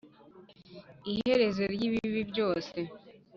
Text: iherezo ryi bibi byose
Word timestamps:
iherezo 1.11 1.63
ryi 1.73 1.87
bibi 1.93 2.21
byose 2.31 2.77